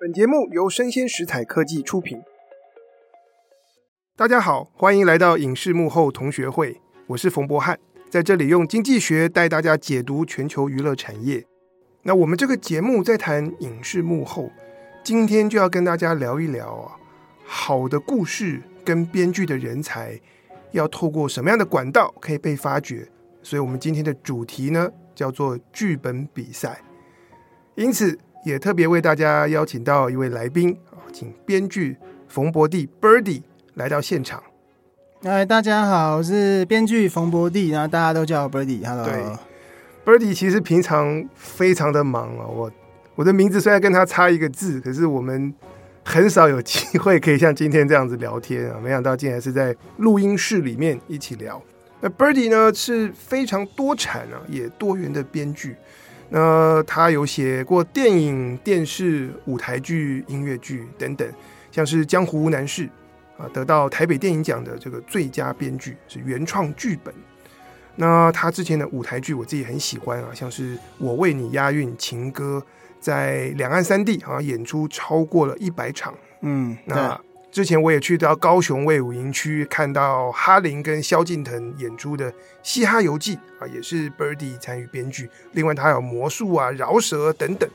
[0.00, 2.22] 本节目由生鲜食材科技出品。
[4.16, 7.78] 大家好，欢迎来到影视幕后同学会，我是冯博翰，
[8.08, 11.44] 在这里用经济学带大家解读全球娱乐产业。
[12.04, 14.50] 那我们这个节目在谈影视幕后，
[15.04, 16.96] 今天就要跟大家聊一聊啊，
[17.44, 20.18] 好的故事跟编剧的人才
[20.70, 23.06] 要透过什么样的管道可以被发掘。
[23.42, 26.80] 所以，我们今天的主题呢，叫做剧本比赛。
[27.74, 31.96] 因此，也特别为大家邀请到一位来宾啊，请编剧
[32.26, 33.42] 冯博弟 Birdy
[33.74, 34.42] 来到现场。
[35.24, 38.82] 哎，大家好，我是编剧冯博弟，然后大家都叫我 Birdy。
[38.82, 39.22] Hello，对
[40.06, 42.46] ，Birdy 其实平常非常的忙啊。
[42.46, 42.72] 我
[43.14, 45.52] 我的名字虽然跟他差一个字，可是我们
[46.02, 48.80] 很少有机会可以像今天这样子聊天啊。
[48.82, 51.62] 没想到竟然是在录音室里面一起聊。
[52.00, 55.76] 那 Birdy 呢是非常多产啊，也多元的编剧。
[56.30, 61.28] 那他有写过电影、电视、舞台剧、音乐剧等等，
[61.72, 62.86] 像是《江湖无难事》
[63.42, 67.12] 啊，得到台北电影奖的这个最佳编剧是原创剧本。
[67.96, 72.62] 那他之前的舞台剧我自己很喜欢啊，像是《我为你押韵情歌》，
[73.00, 76.14] 在两岸三地啊演出超过了一百场。
[76.42, 77.20] 嗯，那。
[77.50, 82.30] 之前我也去到高雄卫武营区，看到哈林跟萧敬腾演出的
[82.62, 85.28] 《嘻哈游记》啊，也是 Birdy 参与编剧。
[85.50, 87.68] 另外，他有魔术啊、饶舌等等。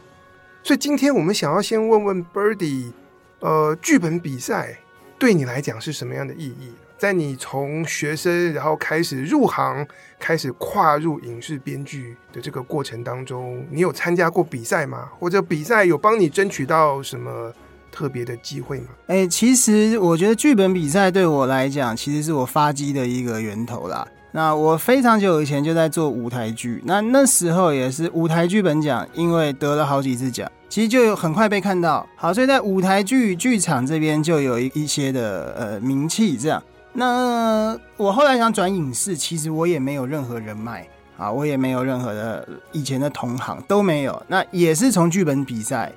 [0.64, 2.94] 所以今天我们想要先问问 Birdy，
[3.42, 4.78] 呃，剧本比赛
[5.20, 6.72] 对你来讲是什么样的意义？
[6.98, 9.86] 在你从学生然后开始入行，
[10.18, 15.09] 开始跨入影视编剧的这个过程当中，你有参加过比赛吗？
[15.20, 17.53] 或者比赛有帮你争取到什么？
[17.95, 18.88] 特别的机会吗？
[19.07, 24.05] 哎、其实我觉得剧本比赛对我来讲，其实是我发迹的一个源头啦。
[24.33, 32.05] 那我非常久以前就在做舞台剧，那那时候也是舞台剧本奖，因为得了好几次奖，其实就有很快被看到。
[32.17, 36.35] 好，所以在舞台剧剧场这边就有一一些的呃名气。
[36.35, 40.85] 这样，那我后来想转影视，其实我也没有任何人脉
[41.17, 44.22] 啊，我也没有任何的以前的同行都没有。
[44.28, 45.89] 那也是从剧本比赛。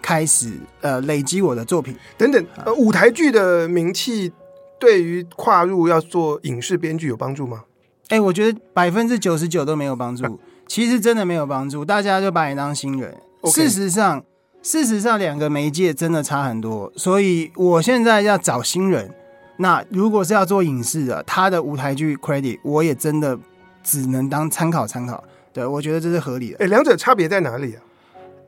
[0.00, 4.32] 开始呃累积我的作品等等，呃，舞台剧的名气
[4.78, 7.64] 对于跨入要做影视编剧有帮助吗？
[8.08, 10.32] 哎、欸，我觉得百分之九十九都没有帮助，啊、
[10.66, 13.14] 其实真的没有帮助，大家就把你当新人。
[13.44, 14.24] 事实上，
[14.62, 19.14] 事实上两个媒介真的差很多，所以我现在要找新人。
[19.58, 23.38] 那如果是要做影视的，他的舞台剧 credit 我也真的
[23.82, 25.22] 只能当参考参考。
[25.52, 26.56] 对，我觉得这是合理的。
[26.56, 27.82] 哎、欸，两者差别在哪里啊？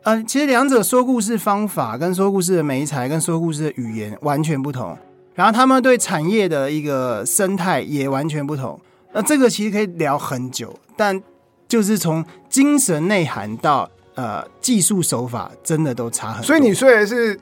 [0.02, 4.96] 呃，其实两者说故事方法跟说故事的媒材跟说故事的语言完全不同，
[5.34, 8.80] 然后他们对产业的一个生态也完全不同。
[9.12, 11.20] 那这个其实可以聊很久，但
[11.68, 16.46] 就是从精神内涵到呃技术手法，真的都差很多。
[16.46, 17.38] 所以你虽然是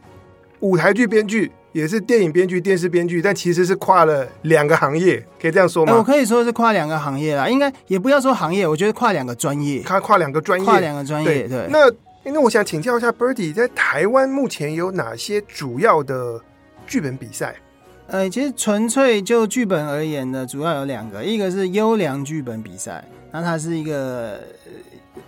[0.58, 5.94] 舞台剧编剧，也是电影编剧、电视编剧，但其实是跨了两个行业，可以这样说吗？
[5.96, 11.48] 我可以说是跨两个行业啦，应该也不要说行业，我觉得跨两个专业，跨跨两个专业，跨两个专业，对。
[11.48, 11.88] 对那
[12.32, 16.40] 那我想请教一下 Birdy，在台湾目前有哪些主要的
[16.86, 17.54] 剧本比赛？
[18.06, 24.40] 呃，其实纯粹就剧本而言呢，主要有两个，一个是优良剧本比赛，那它是一个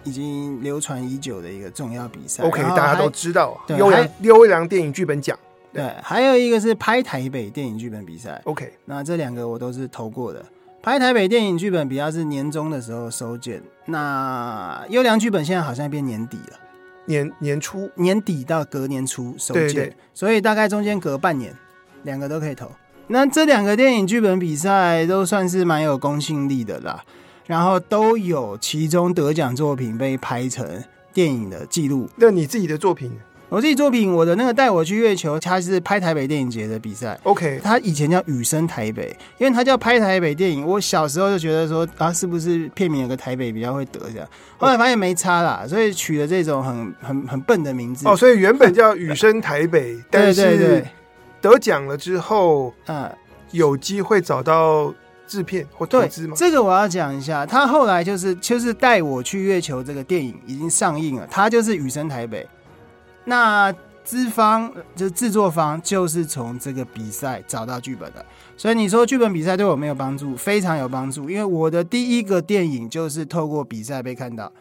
[0.02, 2.42] 已经流传已久的一个重要比赛。
[2.42, 5.38] OK，大家都知道优良优良电影剧本奖。
[5.72, 8.40] 对，还有一个是拍台北电影剧本比赛。
[8.44, 10.42] OK，那这两个我都是投过的。
[10.82, 16.58] 拍台北电影剧本比较是年终的时候收件，那优良剧本现在好像变年底了。
[17.06, 21.54] 年年初、年底到隔年初收件，所以大概中间隔半年，
[22.02, 22.70] 两个都可以投。
[23.08, 27.02] 那这两个电影剧本比赛都算是蛮有公信力的啦，
[27.46, 32.08] 然后都有其中得奖作品被拍成电影的记录。
[32.16, 33.10] 那你自己的作品？
[33.50, 37.18] 我自己作品，我的那个带我去月球，它是拍台北电影节的比赛。
[37.24, 40.64] OK，它以前叫雨声台北，因为它叫拍台北电影。
[40.64, 44.28] 我小时候就觉得说啊，是不是片名有个台北比较会得这样？
[44.56, 48.08] 后来发现没差啦，所以取了这种很很很笨的名字。
[48.08, 50.86] 哦，所以原本叫雨声台北， 但是
[51.40, 53.10] 得奖了之后，嗯，
[53.50, 54.94] 有机会找到
[55.26, 56.34] 制片或投资吗？
[56.36, 62.46] 这个我要讲一下，他后来就是就是带我去月球这个电影已经上映了，他就是雨声台北。
[63.30, 63.72] 那
[64.02, 74.52] 资方就制作方，就是从这个比赛找到剧本的，所以你说剧本比赛对我没有帮助，非常有帮助，因为我的第一个电影就是透过比赛被看到，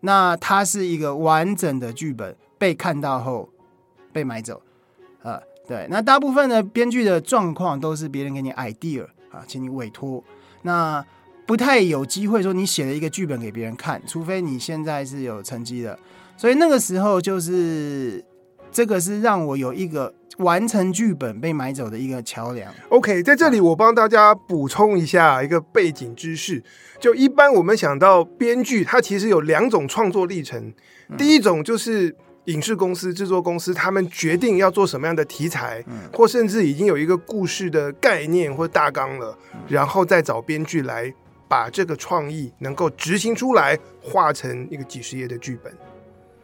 [0.00, 3.48] 那它是一个完整的剧本被看到后
[4.12, 4.60] 被买走，
[5.22, 10.22] 啊，对，那大部分的编剧的状况都是别人给你 idea 啊，请你委托，
[10.60, 11.02] 那
[11.46, 15.98] 不太有机会说你写了一个剧本给别人看，除非你现在是有成绩的。
[16.40, 18.24] 所以那个时候就是
[18.72, 22.72] 这个是让我有一个完成剧本被买走的一个桥梁。
[22.88, 26.64] OK，在这里我帮大家补充一下一个背景知识。
[26.98, 30.72] 就一般我们想到编剧，它其实有两种创作历程。
[31.18, 32.16] 第一种就是
[32.46, 39.36] 影视公司、制作公司，他们决定要做什么样的题材，或甚至已经有一个故事的概念或大纲了，
[39.68, 41.12] 然后再找编剧来
[41.46, 45.70] 把这个创意能够执行出来，画成一个几十页的剧本。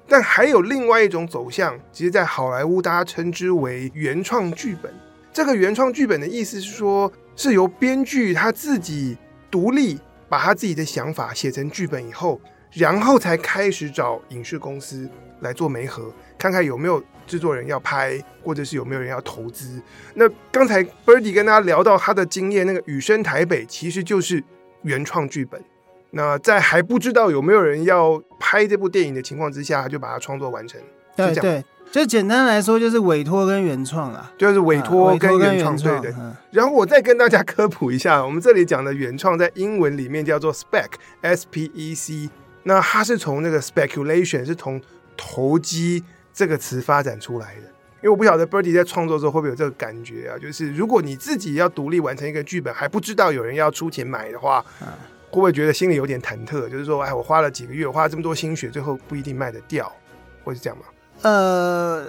[0.09, 4.93] 但还有另外一种走向，其实，在好莱坞大家称之为原创剧本。
[5.33, 9.19] 这个原创剧本的意思是说，是由编剧他自己
[9.51, 9.99] 独立
[10.29, 12.41] 把他自己的想法写成剧本以后，
[12.73, 15.09] 然后才开始找影视公司
[15.41, 19.83] 来做媒合，看看有没有制作人要拍，或者是有没有人要投资。
[20.15, 24.43] 那刚才 Birdy 跟大家聊到他的经验，那个《雨声台北》其实就是
[24.83, 25.63] 原创剧本。
[26.13, 30.81] 那在还不知道有没有人要拍这部电影的情况之下，他就把它创作完成。
[31.17, 35.75] 对对，就简单来说，就是委托跟原创啊，就是委托跟原创。
[35.79, 36.15] 对对。
[36.51, 42.29] 然后我再跟大家科普一下，我们这里讲的原创在英文里面叫做 spec，s p e c。
[42.65, 44.79] 那它是从那个 speculation 是从
[45.17, 46.05] 投机
[46.35, 47.63] 这个词发展出来的。
[48.03, 50.37] 因为我不晓得 Birdy 在创作的时候会不会有这个感觉啊？
[50.39, 54.63] 就是如果你自己要独立完成一个剧本，还不知道有人要出钱买的话。
[55.37, 56.67] 会不会觉得心里有点忐忑？
[56.67, 59.93] 就是说，哎，我花了几个月，我花了这么多心血，最后不一定卖得掉，
[60.43, 60.85] 会是这样吗？
[61.21, 62.07] 呃，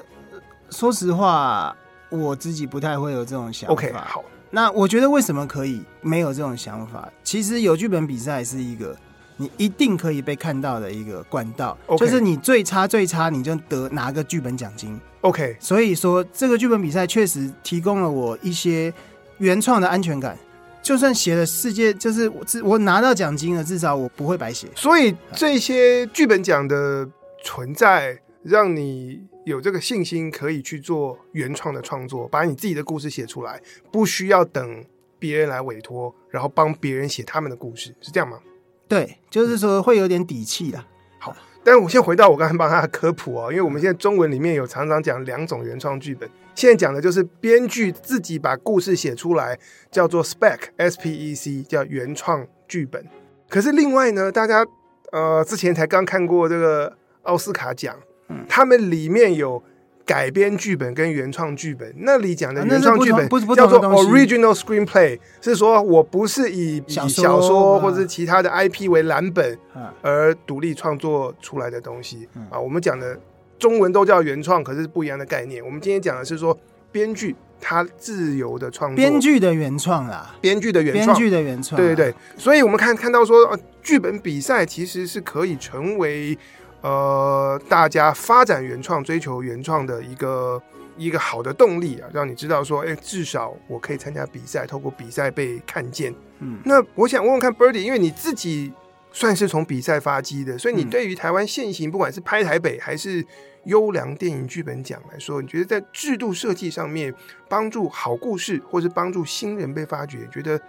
[0.69, 1.75] 说实话，
[2.09, 3.73] 我自己不太会有这种想法。
[3.73, 4.23] OK，好。
[4.49, 7.11] 那我觉得为什么可以没有这种想法？
[7.21, 8.95] 其实有剧本比赛是一个
[9.35, 11.97] 你一定可以被看到的一个管道，okay.
[11.97, 14.97] 就是你最差最差，你就得拿个剧本奖金。
[15.19, 18.93] OK，所以说这个剧本比赛确实提供了我一些
[19.39, 20.37] 原创的安全感。
[20.87, 24.69] 就算写了世界，就是我我拿到奖金了，至少我不会白写。
[24.73, 27.05] 所以这些剧本奖的
[27.43, 33.61] 存在，让你有这个信心，可以去做原创的创作，把你自己的故事写出来，
[33.91, 34.85] 不需要等
[35.19, 38.39] 别人来委托，然后帮别人写他们的故事，是这样吗？
[38.87, 40.87] 对，就是说会有点底气啦。
[41.19, 41.35] 好，
[41.65, 46.29] 但我先回到我刚才帮他的科普哦，因为我们现在中文里面有常常讲两种原创剧本。
[46.57, 49.59] 现在讲的就是编剧自己把故事写出来，
[49.91, 53.05] 叫做 spec，s p e c，叫原创剧本。
[53.47, 54.65] 可是另外呢，大家
[55.11, 57.95] 呃之前才刚看过这个奥斯卡奖，
[58.29, 59.61] 嗯，他们里面有
[60.03, 61.93] 改编剧本跟原创剧本。
[61.97, 69.55] 那里讲的原创剧本叫做 original screenplay，是说我不是以以小说或者其他的 IP 为蓝本
[70.01, 72.59] 而独立创作出来的东西啊。
[72.59, 73.19] 我们讲的。
[73.59, 75.63] 中文都叫原创，可是不一样的概念。
[75.63, 76.57] 我们今天讲的是说，
[76.91, 82.15] 编剧他自由的创作，编剧的原创啦，编剧的原创，编剧的原创，对对对。
[82.37, 86.37] 所以我们看看到说，呃，剧本比赛其实是可以成为
[86.81, 90.61] 呃大家发展原创、追求原创的一个
[90.97, 96.13] 一个好的动力啊，让你知道说，哎，至少我可以参加比赛，透过比赛被看见。
[96.39, 98.71] 嗯，那我想问问看，Birdy，因为你自己。
[99.11, 103.25] 算是从比赛发迹的，所以你对于台湾现行，不管是拍台北还是
[103.65, 107.13] 优良电影剧本奖来说，你觉得在制度设计上面
[107.49, 110.59] 帮助好故事，或是帮助新人被发掘，觉得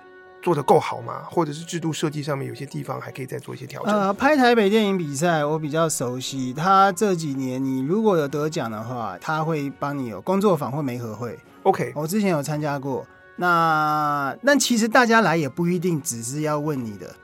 [0.40, 1.22] 做得够好吗？
[1.30, 3.92] 或者是制度设计上面有些地方还可以再做一些调整？
[3.92, 11.38] 呃，拍台北电影比赛我比较熟悉，他这几年你如果有得奖的话，他会帮你有工作坊或媒合会。
[11.64, 13.06] OK，我之前有参加过。
[13.36, 17.14] 那那其实大家来也不一定只是要问你的。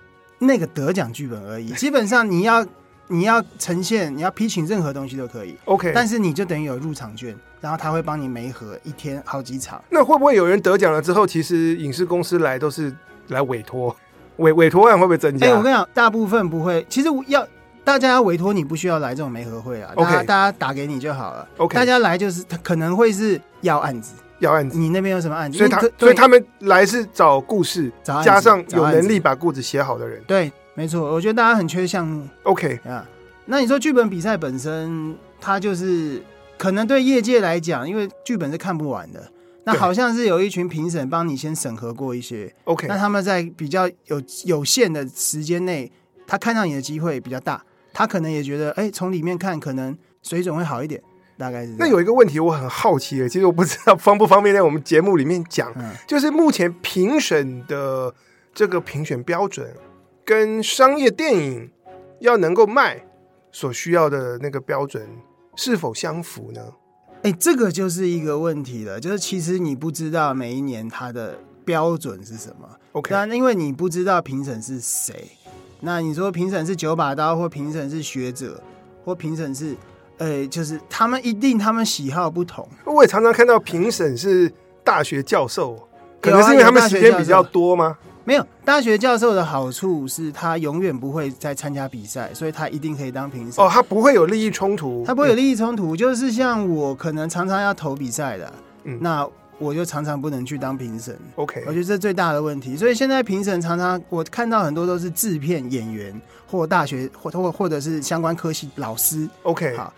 [0.46, 2.64] 那个得奖剧本而已，基本上你要
[3.08, 5.56] 你要呈现，你要批请任何东西都可以。
[5.66, 9.82] OK，但是你就等于有入场券，然后他会帮你媒合一天好几场。
[9.90, 12.94] 那会不会有人得奖了之后，其实影视公司来都是
[13.28, 13.94] 来委托
[14.36, 15.46] 委委托案会不会增加？
[15.46, 16.84] 哎、欸，我跟你讲，大部分不会。
[16.88, 17.46] 其实要
[17.84, 19.92] 大家要委托你，不需要来这种媒合会啊。
[19.96, 21.46] OK，大家打给你就好了。
[21.58, 24.14] OK，大家来就是他可能会是要案子。
[24.44, 25.58] 要案子，你那边有什么案子？
[25.58, 30.22] 所以他，所以他们来是找故事，加上有能力把故事写好的人。
[30.26, 31.12] 对，没错。
[31.12, 32.26] 我觉得大家很缺项目。
[32.44, 33.06] OK 啊，
[33.46, 36.22] 那你说剧本比赛本身，它就是
[36.56, 39.30] 可能对业界来讲，因为剧本是看不完的，
[39.64, 42.54] 那好像是有一群评审帮你先审核过一些。
[42.64, 45.90] OK，那他们在比较有有限的时间内，
[46.26, 51.02] 他看到你的机会比较大，他可能也觉得，哎，从里面看可能水准会好一点。
[51.36, 51.74] 大概是。
[51.78, 58.14] 那有一个问题我很好奇的，其实我不知道方不方便在我们节目里面讲，嗯，就是目前评审的
[58.54, 59.74] 这个评选标准
[60.24, 61.70] 跟商业电影
[62.20, 63.04] 要能够卖
[63.50, 65.08] 所需要的那个标准
[65.56, 66.60] 是否相符呢？
[67.22, 72.68] 哎，这个就是一个问题了，就是其实你不知道每一年它的标准是什么。
[72.92, 75.30] OK，那因为你不知道评审是谁，
[75.80, 78.62] 那你说评审是九把刀，或评审是学者，
[79.04, 79.74] 或评审是。
[80.18, 82.68] 呃，就是他们一定他们喜好不同。
[82.84, 84.52] 我也常常看到评审是
[84.82, 85.88] 大学教授，
[86.20, 87.96] 可能是因为他们时间比较多吗？
[88.26, 93.62] 没有，大学教授的好处是他永远不会再参加比赛，所以他一定可以当评审。
[93.62, 98.50] 哦，他不会有利益冲突，他不会有利益冲突，嗯、就是像我可能常常要投比赛的，
[98.84, 101.18] 嗯，那我就常常不能去当评审。
[101.36, 102.76] OK，我觉得这最大的问题。
[102.76, 109.28] 所以现在评审常常我看到很多都是制片演员或大学或或或者是相关科系老师。
[109.42, 109.92] OK，好，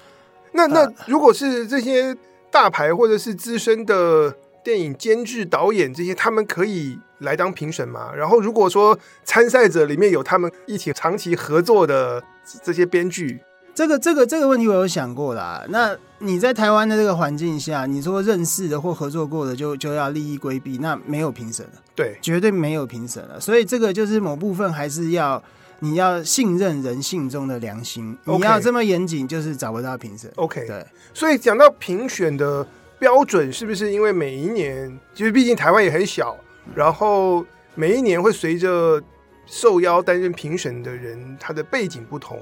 [0.52, 2.16] 那那如果是这些
[2.50, 6.98] 大牌或者是资深的电影监制导演这些，他们可以。
[7.20, 8.12] 来当评审吗？
[8.14, 12.22] 然后如果说参赛者里面有他们一起长期合作的
[12.62, 13.40] 这些编剧，
[13.76, 15.62] 这个这个这个问题我有想过啦。
[15.68, 23.38] 那你在台湾的这个环境下，你说认识的或合作过的就就要利益规避，那没有评审了，对，绝对没有评审了。
[23.38, 25.42] 所以这个就是某部分还是要
[25.80, 30.32] 你要信任人性中的良心.你要这么严谨，就是找不到评审。
[30.36, 30.82] OK，对。
[31.12, 32.66] 所以讲到评选的
[32.98, 36.34] 标准，是不是因为每一年，其实毕竟台湾也很小。
[36.74, 39.02] 然后每一年会随着
[39.44, 42.40] 受邀担任评审的人，他的背景不同，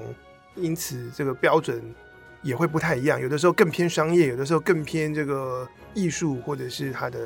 [0.55, 1.81] 因此这个标准
[2.41, 3.19] 也会不太一样。
[3.19, 7.19] 有的时候更偏商业，有的时候更偏这个艺术，或者是他的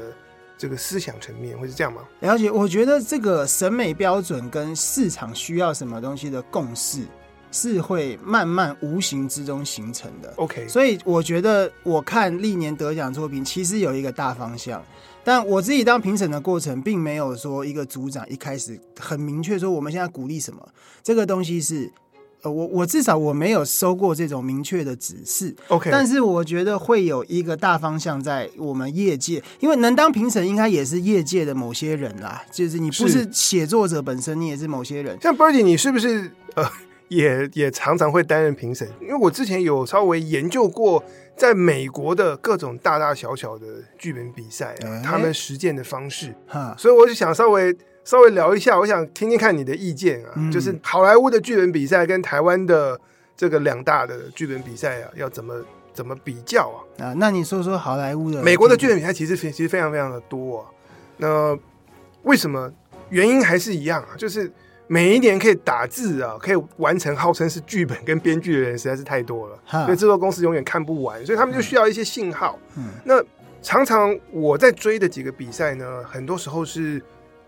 [0.57, 2.01] 这个思想层面，会是这样吗？
[2.21, 7.03] 了解，我觉得这个审美标准跟市场需要什么东西的共识，
[7.51, 10.33] 是会慢慢无形之中形成的。
[10.38, 14.83] OK，所以我觉得我看历年得奖作品，其实有一个大方向。
[15.21, 20.67] 但我自己当评审的过程，并没有说一个组长一开始很明确说我们现在鼓励什么，
[21.03, 21.91] 这个东西是，
[22.41, 25.55] 呃，我我至少我没有收过这种明确的指示。
[25.67, 35.17] OK，但是我觉得会有一个大方向在我们业界，因为能当评审应该也是业界的某些人啦，就是你不是写作者本身，你也是某些人。
[35.22, 36.65] 像 Birdy，你是不是呃
[37.08, 38.88] 也也常常会担任评审？
[39.01, 41.03] 因为我之前有稍微研究过。
[41.39, 43.65] 在美国的各种大大小小的
[43.98, 47.74] 剧本比赛啊，欸、他们实践的方式，哈所以我就想稍微
[48.10, 53.00] 稍微聊一下，我想听听看你的意见啊，嗯、就是好莱坞的剧本比赛跟台湾的
[53.38, 55.54] 这个两大的剧本比赛啊，要怎么
[55.94, 57.06] 怎么比较啊？
[57.06, 60.66] 啊，那你说说好莱坞的美国的剧本比赛其实其实非常非常的多啊，
[61.18, 61.56] 那
[62.24, 62.72] 为什么？
[63.10, 64.51] 原因还是一样啊，就是。
[64.92, 72.58] 每一年可以打字啊，可以完成号称是剧本跟编剧的人实在是太多了，哈所以制作公司永远看不完，所以他们就需要一些信号。
[72.75, 73.24] 嗯，那
[73.62, 77.00] 常常我在追的几个比赛呢，很多时候是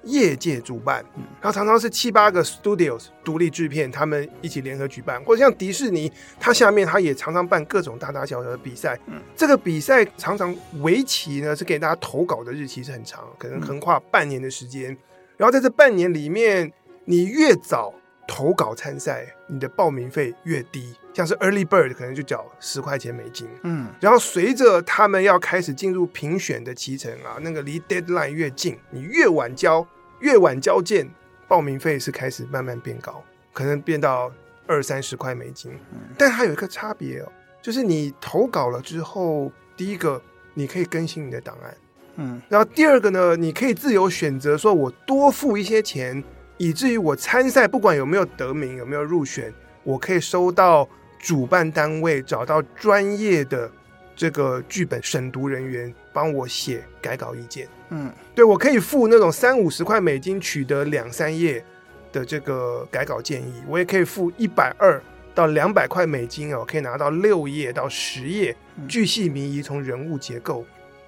[0.03, 8.99] 业界主办，嗯、然后常常是七八个 studios 独立制片他们一起联合举办，或者像迪士尼，它下面它也常常办各种大大小小的比赛。
[9.07, 14.97] 嗯，这个比赛常常围棋呢是给大家投稿的日期是很长，可能横跨半年的时间，嗯、
[15.37, 16.71] 然后在这半年里面。
[17.03, 17.91] 你越早
[18.31, 20.95] 投稿参赛，你的报名费越低。
[21.13, 23.45] 像是 Early Bird 可能就缴十块钱美金。
[23.63, 29.85] 嗯，然后随着他们要开始进入评选的期程啊，那个离 Deadline 越近，你越晚交，
[30.19, 31.09] 越晚交件，
[31.49, 33.21] 报名费是开始慢慢变高，
[33.51, 34.31] 可能变到
[34.65, 35.73] 二三十块美金。
[35.91, 37.29] 嗯，但它有一个差别哦，
[37.61, 40.21] 就是你投稿了之后，第一个
[40.53, 41.77] 你可以更新你的档案。
[42.15, 46.23] 嗯，然后第二个呢，你可以自由选择，说我多付一些钱。
[46.61, 49.51] 以至于我参赛，不管有没有得名，有没有入选，
[49.81, 50.87] 我可以收到
[51.17, 53.67] 主办单位找到专业的
[54.15, 57.67] 这个剧本审读人员帮我写改稿意见。
[57.89, 61.65] 嗯，对，我可以付那种三五十块美金取得两三页
[62.11, 65.01] 的这个改稿建议，我也可以付一百二
[65.33, 68.55] 到两百块美金哦，可以拿到六页到十页，
[68.87, 70.63] 巨细靡遗从人物结构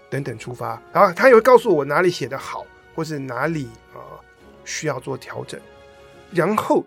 [0.10, 4.02] 等等出发，然后他也会告诉我哪里写得好，或是哪里啊。
[4.02, 4.13] 呃
[4.66, 5.60] 需要做调整，
[6.32, 6.86] 然后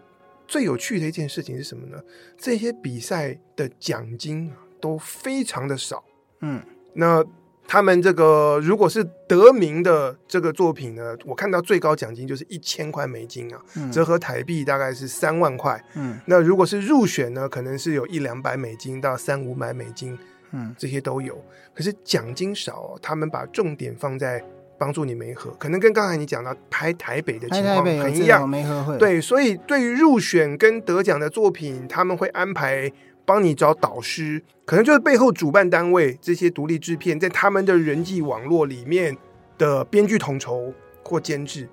[0.48, 2.02] 最有趣的一件事情是什么呢？
[2.38, 6.04] 这些比赛的奖金啊都非常的少，
[6.40, 6.62] 嗯，
[6.94, 7.24] 那
[7.66, 20.16] 他们这个如果是得名的这个作品呢，我看到最高奖金就是一千块美金啊，嗯、折合台币大概是三万块，嗯，那如果是入选呢，可能是有一两百美金到三五百美金，
[20.52, 21.42] 嗯，这些都有，
[21.74, 24.44] 可是奖金少，他们把重点放在。
[24.78, 28.50] 帮助你媒合，可能跟刚才你讲到拍台北的情况很一样。
[28.98, 32.90] 对，所以对于入选跟得奖的作品，他们会安排
[33.24, 39.16] 帮你找导师，可能就是背后主办单位这些独立制片，在他们的人际网络里面
[39.58, 41.68] 的编剧统筹或监制。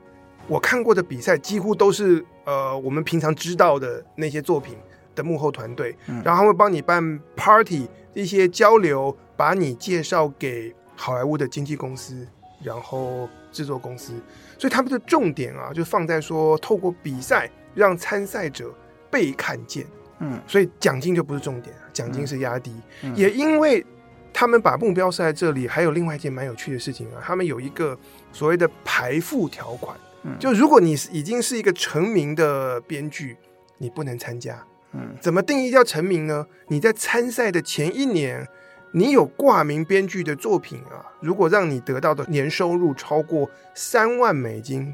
[0.48, 4.76] 我看过的比赛几乎都是呃，我们平常知道的那些作品
[5.16, 12.28] 的幕后团队，嗯、然后他会帮你办 party 一些交流，把你介绍给好莱坞的经纪公司。
[12.64, 14.14] 然后制作公司，
[14.58, 18.74] 所以他们的重点啊，就放在说，透过比赛让参赛者
[19.12, 19.86] 被看见，
[20.20, 22.74] 嗯，所以奖金就不是重点，奖金是压低。
[23.04, 23.86] 嗯、也因为
[24.32, 27.98] 他们把目标设在这里，还有另外一件蛮有趣的事情啊，他们有一个
[28.32, 33.38] 所谓的排付条款，嗯，就如果你已经是一个成名的编剧，
[33.78, 34.64] 你不能参加。
[34.94, 36.46] 嗯，怎么定义叫成名呢？
[36.68, 38.48] 你在参赛的前一年，
[38.96, 44.94] 你有挂名编剧的作品啊，如果让你得到的年收入超过三万美金，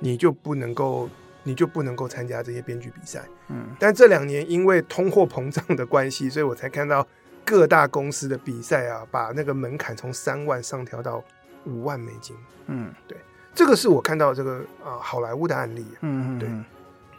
[0.00, 1.08] 你就不能够，
[1.44, 3.24] 你就不能够参加这些编剧比赛。
[3.48, 7.06] 嗯，但这两年因为通货膨胀的关系，所以我才看到
[7.44, 11.22] 各大公司的比赛啊，把那个门槛从三万上调到
[11.64, 12.36] 五万美金。
[12.66, 13.16] 嗯，对，
[13.54, 15.86] 这个是我看到这个啊好莱坞的案例。
[16.00, 16.48] 嗯嗯，对。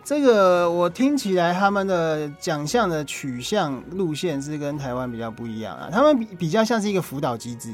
[0.07, 5.89] 这个我听起来，他们的奖项的取向路线是跟台湾比较不一样啊。
[5.91, 7.73] 他们比比较像是一个辅导机制，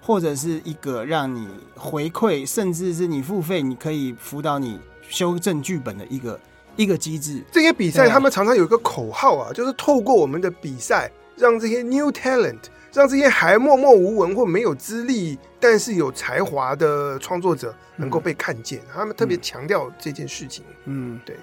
[0.00, 1.46] 或者是一个让你
[1.76, 6.40] 回馈，甚至是你付费，你可以辅导你修正剧本的一个
[6.74, 7.40] 一个机制。
[7.52, 12.62] 这些比赛他们常常有一个口号啊，就是透过我们的比赛，让这些 new talent，
[12.94, 18.80] 让这些还默默无闻或没有资历但是有才华的创作者能够被看见。
[18.90, 20.64] 他们特别强调这件事情。
[20.84, 21.36] 嗯，对。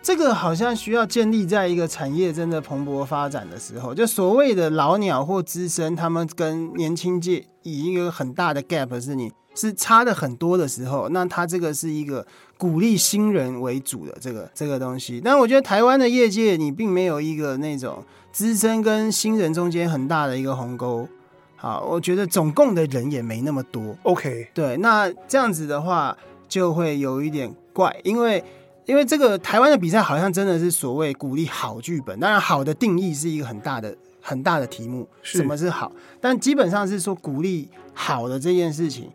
[0.00, 12.26] 这个好像需要建立在一个产业真的蓬勃发展的时候，就所谓的老鸟或资深，他们跟年轻界以一个很大的 gap 是你是差的很多的时候，那他这个是一个
[12.62, 15.20] 鼓励新人为主的这个这个东西。
[15.20, 21.08] 但我觉得台湾的业界，你并没有一个那种资深跟新人中间很大的一个鸿沟。
[21.56, 23.96] 好，我觉得总共的人也没那么多。
[24.04, 26.16] OK，对，那这样子的话
[26.48, 28.44] 就会有一点怪，因为。
[28.84, 35.92] 因为这个台湾的比赛好像真的是所谓鼓励好剧本，当然好的定义是一个很大的很大的题目，什么是好？
[36.20, 39.08] 但基本上是说鼓励好的这件事情，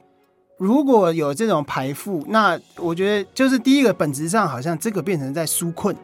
[0.57, 5.95] 如果有这种排富，那我觉得就是第一个本质上好像这个变成在纾困，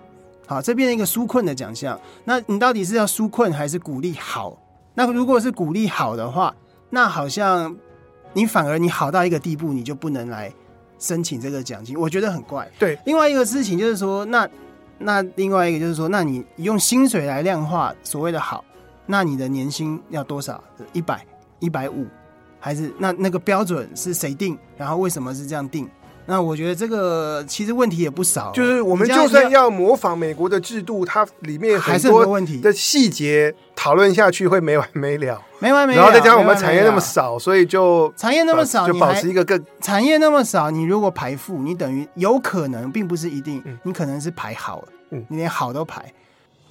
[0.47, 1.99] 好，这变成一个纾困的奖项。
[2.25, 4.57] 那你到底是要纾困还是鼓励好？
[4.93, 6.55] 那如果是鼓励好的话，
[6.89, 7.75] 那好像
[8.33, 10.53] 你反而你好到一个地步，你就不能来。
[10.99, 12.65] 申请这个奖金，我觉得很怪。
[12.79, 14.47] 对，另外一个事情就是说，那
[14.99, 18.63] 那另外一个就是说，那你用薪水来量化所谓的好，
[19.05, 20.63] 那你的年薪要多少？
[20.93, 21.25] 一百、
[21.59, 22.07] 一百五，
[22.63, 24.57] 还是那那个标准是谁定？
[24.77, 25.85] 然后为什么是这样定？
[26.25, 36.01] 那我觉得这个其实问题也不少，就是我们就算要模仿美国的制度，它里面很多问题的细节讨论下去会没完没了，没完没了。
[36.01, 46.09] 然后再加上我们产业那么少，所以就产业那么少，就保持一个更产业那么少，你如果排负，你等于有可能，并不是一定，你可能是排好了，嗯，你连好都排。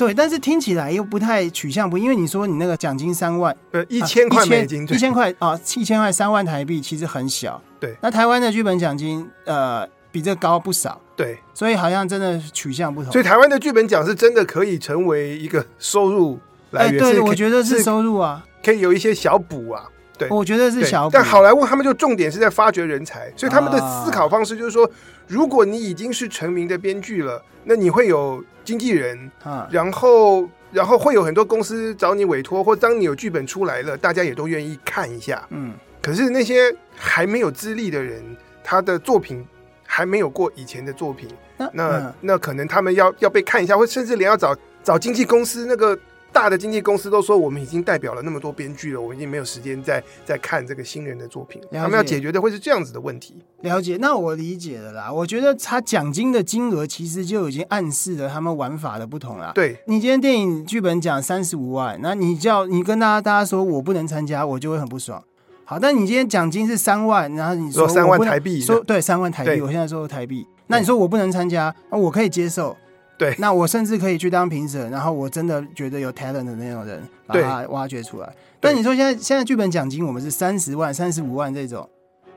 [0.06, 7.60] 对，但是听起来又不太取向不，因为你说你那个奖金三万，呃，一千块美金，一千块啊，一千块三万台币，其实很小。
[7.78, 11.00] 对，那台湾的剧本奖金，呃，比这高不少。
[11.14, 13.12] 对，所以好像真的取向不同。
[13.12, 16.40] 所以台湾的剧本奖是真的可以成为一个收入
[16.72, 16.98] 来源。
[16.98, 19.84] 对，我觉得是收入啊，可以有一些小补啊。
[20.18, 21.10] 对，我觉得是小补。
[21.14, 24.88] 但好莱坞他们就重点是在发掘人才，所以他们的思考方式就是说，
[25.26, 30.48] 如果你已经是成名的编剧了，那你会有经纪人啊，然后。
[30.72, 35.46] 然后会有很多公司找你委托，或当你有剧本出来了，大家也都愿意看一下。
[35.50, 38.24] 嗯，可是那些还没有资历的人，
[38.64, 39.46] 他的作品
[39.84, 41.28] 还没有过以前的作品，
[41.74, 45.94] 那那可能他们要要被看一下，或甚至连要找找经纪公司那个。
[46.32, 51.60] 大的经纪公司都说，我们已经代表了那么多编剧了，我们已经没有时间再再看这个新人的作品。
[51.70, 53.44] 他们要解决的会是这样子的问题。
[53.60, 55.12] 了解，那我理解了啦。
[55.12, 59.52] 我觉得他奖金的金额其实就已经暗示了他们玩法的不同了。
[59.54, 65.22] 对，你今天电影剧本奖三十五万，那你叫你跟大家大家说我不能参加，我就会很不爽。
[65.64, 72.76] 好，但你今天奖金是三万，然后你说三万台币，说对三万台币，我现在说台币，那你说我不能参加，那我可以接受。
[73.22, 78.34] 对，那我甚至可以去当评审，然后我真的觉得有 talent 的那种人，把他挖掘出来。
[78.58, 81.88] 但你说现在现在剧本奖金我们是三十万、三十五万这种，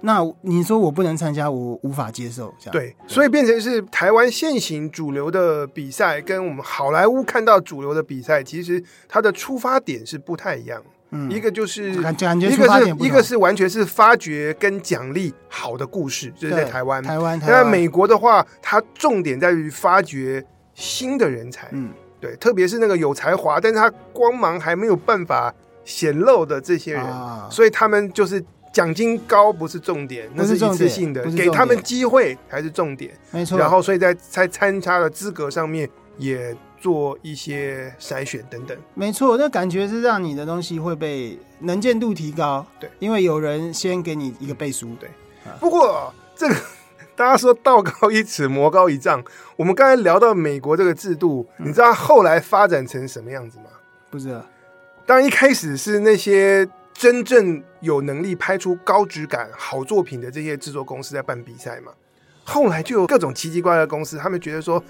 [0.01, 2.53] 那你说我不能参加，我无法接受。
[2.59, 10.79] 这样对，所以变成是台湾现行主流的比赛，跟我们好莱坞看到主流的比赛，其实它的出发点是不太一样。
[11.11, 17.01] 嗯，一个就是感觉一个是一个是完全是发掘跟奖励好的故事，就是在台湾。
[17.03, 20.45] 台湾，在美国的话，它重点在于发掘。
[20.75, 25.51] 新的人才，嗯，对，特别是那个有才华，但是他光芒还没有办法
[25.85, 33.57] 显露的这些人，啊、所以他们就是奖金高不是重点，那是一次性的，给他们机会才是重点，没错。
[33.57, 39.37] 然后，所以在在参加的资格上面也做一些筛选等等，没错。
[39.37, 45.09] 那感觉是让你的东西会被能见度提高，对，因为有人先给你一个背书，对。
[45.59, 46.55] 不过这个。
[47.15, 49.23] 大家说道高一尺，魔高一丈。
[49.55, 53.65] 我们刚才聊到美国这个制度，嗯、你知道后来发展成什么样子吗？
[54.11, 54.45] 不知道。
[55.05, 61.91] 当然一开始是那些真正有能力拍出高质感好作品的这些制作公司在办比赛嘛。
[62.43, 64.83] 后来就有各种奇奇怪怪的公司，他们觉得说，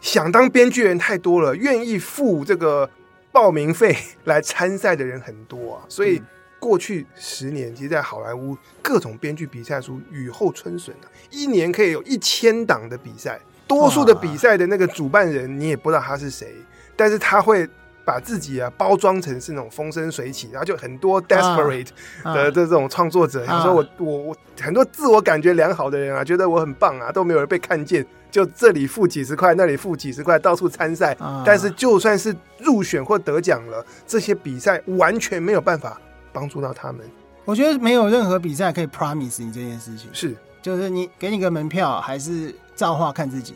[0.00, 2.90] 想当编剧人太多了，愿意付这个
[3.30, 6.20] 报名费 来参赛的人很多啊，所以
[6.60, 16.54] 过去十年，其实，在好莱坞各种编剧比赛书雨后春笋啊，一年可以有一千档的比赛，多数的比赛的那个主办人你也不知道他是谁，
[16.94, 17.68] 但是他会。
[18.02, 21.86] 把自己啊包装成是那种风生水起，然后就很多 desperate
[22.24, 36.00] 的这种创作者，他说我我我很多自我感觉良好的人啊，觉得我很棒啊，都没有人被看见，就这里付几十块，那里付几十块，到处参赛，但是就算是入选或得奖了，这些比赛完全没有办法
[36.32, 37.08] 帮助到他们。
[37.44, 43.54] 我觉得没有任何比赛可以 promise 你这件事情，是就是你给你个门票，还是造化看自己。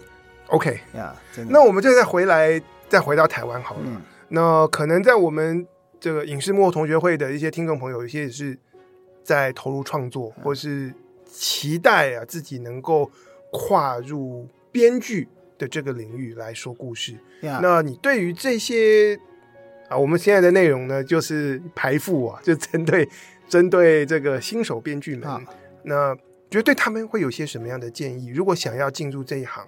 [0.49, 1.53] OK 呀，真的。
[1.53, 3.83] 那我们就再回来，再回到台湾好了。
[3.87, 5.65] 嗯那可能在我们
[6.01, 8.59] 这个影视幕后同学会的一些听众朋友，有些也是
[9.23, 10.93] 在投入创作，或是
[11.31, 13.09] 期待啊自己能够
[13.53, 17.15] 跨入编剧的这个领域来说故事。
[17.41, 19.17] 那你对于这些
[19.89, 23.07] 啊，我们现在的内容呢，就是排副啊，就针对
[23.49, 25.43] 针对这个新手编剧们，uh.
[25.83, 26.15] 那
[26.51, 28.29] 觉得对他们会有些什么样的建议？
[28.29, 29.67] 如果想要进入这一行，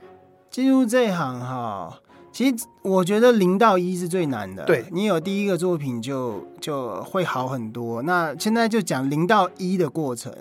[0.50, 2.00] 进入这一行哈。
[2.33, 4.64] 其实我觉得零到一是最难的。
[4.64, 8.00] 对，你有第一个作品就就会好很多。
[8.02, 10.35] 那现在就讲零到一的过程，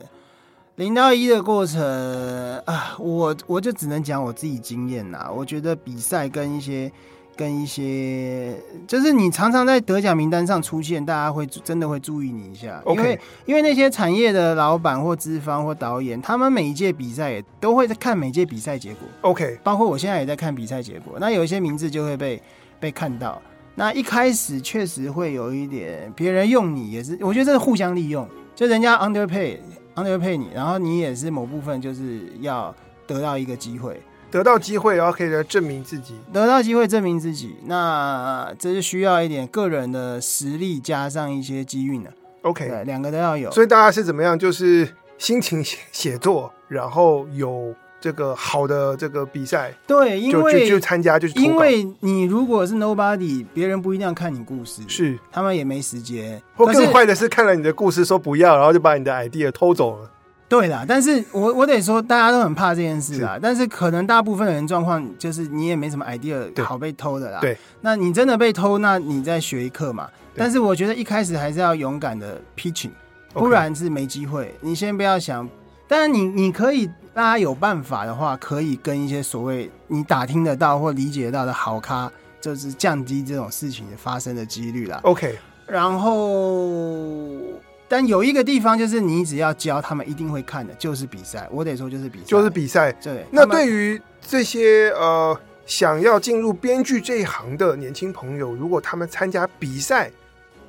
[0.75, 5.29] 零到一的过程啊，我我就只能讲我自己经验啦。
[5.29, 6.89] 我觉得比赛跟一些。
[7.35, 8.55] 跟一些，
[8.87, 12.95] 就是你常常在得奖名单上出现，大家会真的会注意你一下，Okay.
[12.95, 22.41] 因为因为那些产业的老板或资方或导演，他们每一届比赛也都会在看每届比赛结果，OK，包括我现在也在看比赛结果，那有一些名字就会被
[22.79, 23.41] 被看到，
[23.75, 29.57] 那一开始确实会有一点别人用你也是，我觉得这是互相利用，就人家 underpay
[29.95, 32.73] underpay 你，然后你也是某部分就是要
[33.05, 34.01] 得到一个机会。
[34.35, 36.13] 得到机会，然后可以来证明自己。
[36.33, 42.11] 得到机会证明自己，那这是需要一点个人的实力，加上一些机运的。
[42.41, 43.49] OK，对，两个都要有。
[43.51, 44.37] 所以大家是怎么样？
[44.37, 56.41] 就是心情写写作，然后有这个好的这个比赛，对，因为就参加，就是因为你如果是 nobody，别人不一定要看你故事，是他们也没时间。
[56.57, 60.11] 或更坏的是，看了你的故事说不要，然后就把你的 idea 偷走了。
[60.47, 63.34] 对啦，但是我我得说，大家都很怕这件事啦。
[63.34, 67.39] 是，但是可能大部分的人状况就是你也没什么 idea 好被偷的啦。
[67.41, 70.08] 对，那你真的被偷，那你再学一课嘛。
[70.36, 72.91] 但是我觉得一开始还是要勇敢的 pitching，
[73.34, 74.53] 不然是没机会。
[74.62, 75.49] 你先不要想，
[75.88, 84.99] 当然你你可以，大家有办法的话，可以跟一些所谓你打听得到或理解得到的好咖，就是降低这种事情发生的几率啦。
[85.01, 87.39] OK，然后。
[87.87, 91.47] 但有一个地方，就是你只要教他们，一定会看的，就是比赛。
[91.51, 92.91] 我得说，就是比赛，就是比赛。
[92.93, 93.23] 对。
[93.29, 100.11] 那对于这些呃想要进入编剧这一行的年轻朋友，如果他们参加比赛，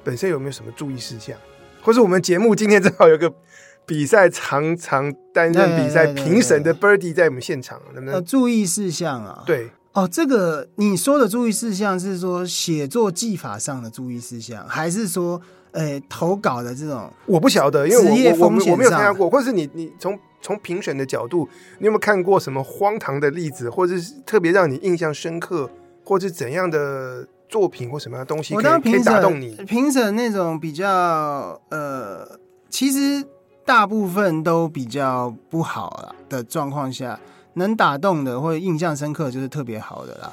[0.04, 1.34] 本身有没有什么注意事项？
[1.80, 3.32] 或是我们节目今天正好有个
[3.86, 8.22] 比赛，常常担任比赛评审的 Birdy 在我们现场，能不能？
[8.22, 9.42] 注意事项啊？
[9.46, 9.70] 对。
[9.92, 15.40] 哦，这个你说的注意事项是说写作技法上的注意事项，还是说？
[15.76, 21.46] 诶、欸，投稿的这种我不晓得，因为我我我，我没有参加过，或者是你你从从评审的角度，
[21.78, 25.70] 你有没有看过什么荒唐的例子，或者是特别让你印象深刻，
[26.02, 29.54] 或者是怎样的作品或什么样的东西可以，可以打动你？
[29.66, 32.26] 评审那种比较呃，
[32.70, 33.22] 其实
[33.64, 37.20] 大部分都比较不好了的状况下，
[37.54, 40.32] 能打动的或者印象深刻就是特别好的啦。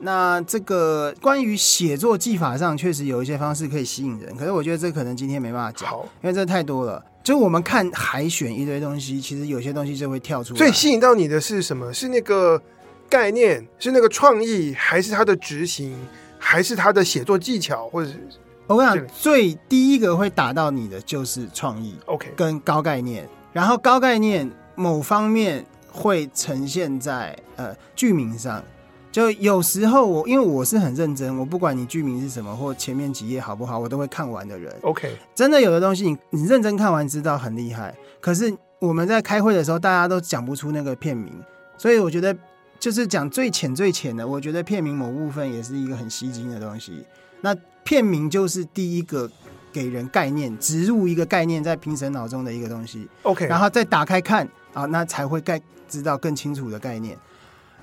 [0.00, 7.04] 那这个关于写作技法上，确实有一些方式可以吸引人，可是我觉得这可能今天没办法讲，因为这太多了。
[7.24, 10.58] 就我们看海选一堆东西，其实有些东西就会跳出来。
[10.58, 11.92] 最吸引到你的是什么？
[11.92, 12.62] 是那个
[13.08, 15.94] 概念，是那个创意，还是他的执行，
[16.38, 17.88] 还是他的写作技巧？
[17.88, 18.20] 或者是
[18.66, 28.62] 我跟你讲，最第一个会打到你的就是创意，OK，跟高概念，然后高概念某方面会呈现在呃剧名上。
[29.10, 34.74] 就有时候我因为我是很认真，我不管你剧名是什么或前面几页好不好，我都会看完的人。
[34.82, 41.32] OK，真的有的东西你你认真看完知道很厉害，可是我们在开会的时候大家都讲不出那个片名，
[41.76, 42.36] 所以我觉得
[42.78, 47.04] 就是讲最浅最浅的，我觉得片名某部分也是一个很吸睛的东西。
[47.40, 49.28] 那片名就是第一个
[49.72, 53.08] 给人概念，植入一个概念在评审脑中的一个东西。
[53.22, 57.16] OK，然后再打开看啊，那才会概知道更清楚的概念。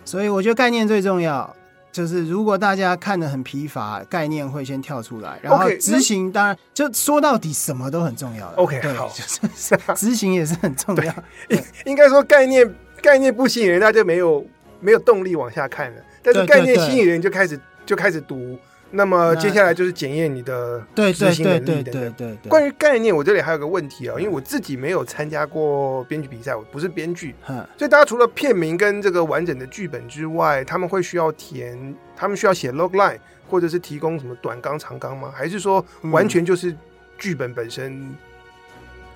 [0.05, 1.53] 所以我觉得概念最重要。
[1.91, 8.51] 就是如果大家看得很疲乏，概念会先跳出来，然后执行当然就说到底什么都很重要。
[8.57, 11.15] OK，对好，就是 执行也是很重要。
[11.47, 12.69] 应应该说概念
[13.01, 14.45] 概念不吸引人，大家就没有
[14.81, 16.01] 没有动力往下看了。
[16.21, 18.59] 但是概念吸引人，就开始就开始读。
[18.91, 21.83] 那么接下来就是检验你的执行能力的。
[21.83, 22.49] 对对对对。
[22.49, 27.35] 关于概念，我这里还有个问题啊，因为我自己没有参加过编剧比赛，我不是编剧，
[27.77, 33.17] 所以大家除了片名跟这个完整的剧本之外，他们会需要填，他们需要写 logline，
[33.49, 35.29] 或者是提供什么短纲、长纲吗？
[35.35, 36.73] 还是说完全就是
[37.17, 38.15] 剧本本身？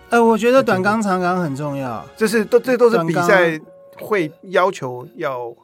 [0.10, 3.58] 呃，我觉得短纲、长纲很重要，这是都这都是比赛
[3.97, 5.55] 会要求要。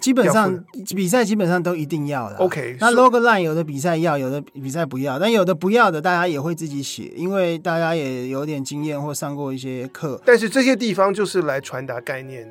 [0.00, 0.64] 基本上
[0.96, 2.36] 比赛基本上都一定要的。
[2.36, 10.20] OK，那 logline 有的比赛要，有的比赛不要，但有的不要的，大家也会自己写，因为大家也有点经验或上过一些课。
[10.24, 12.50] 但是这些地方就是来传达概念。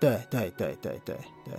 [0.00, 1.54] 对对对对对对，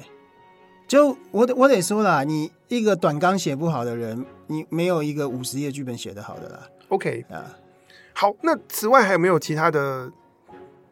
[0.88, 6.62] 就我得我得说啦，你一个短纲写不好的人，你没有一个五十页剧本写得好的啦。
[6.90, 7.56] OK 啊，
[8.14, 10.12] 好，那此外还有没有其他的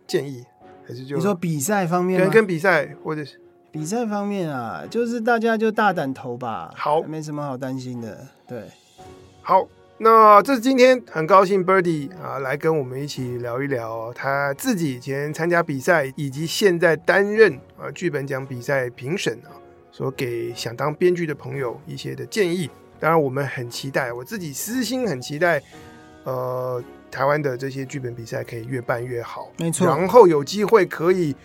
[0.06, 0.46] 建议？
[0.88, 3.42] 还是就你说比赛方面跟跟比赛或者是？
[3.70, 8.26] 比赛方面啊，就是大家就大胆投吧，好，没什么好担心的。
[8.48, 8.64] 对，
[9.42, 19.52] 好，那这是今天很高兴 Birdy 啊来跟我们一起聊一聊他自己以前参加比赛，以及现在担任啊剧本奖比赛评审啊，
[19.92, 22.70] 所给想当编剧的朋友一些的建议。
[23.00, 25.62] 当然，我们很期待，我自己私心很期待，
[26.24, 31.36] 呃，台湾的这些剧本比赛可以越办越好，没错，然后有机会可以。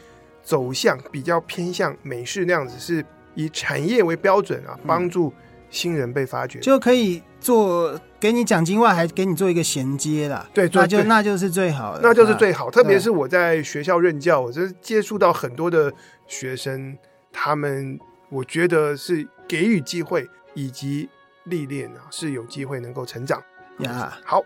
[0.43, 5.33] 走向比较偏向美式那样子，是以产业为标准啊，帮助
[5.71, 10.47] 新人被发掘，就可以做给你奖金外，还给你做一个衔接啦。
[10.53, 12.71] 对，那就那就是最好的，那就是最好。
[12.71, 15.93] 特别是我在学校任教，我就是接触到很多的
[16.27, 16.99] 学生，
[17.33, 21.09] 他们我觉得是给予机会以及
[21.45, 23.43] 历练啊，是有机会能够成长
[23.79, 24.19] 呀。
[24.25, 24.43] 好。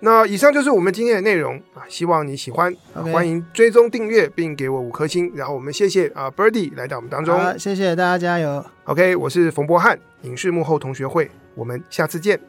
[0.00, 2.74] 那以上就是我们今天的内容啊，希望你喜欢.
[3.12, 8.64] 欢迎追踪订阅并给我五颗星，然后我们谢谢啊 Birdy 来到我们当中，谢谢大家加油。
[8.84, 12.40] OK，我是冯博翰，影视幕后同学会，我们下次见。